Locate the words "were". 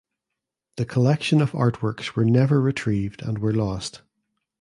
2.15-2.25, 3.37-3.53